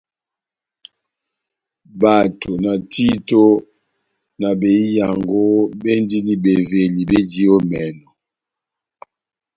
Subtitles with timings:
[2.01, 3.43] Bato, na títo,
[4.41, 5.43] na behiyango
[5.81, 8.07] béndini beveli béji ó emɛnɔ.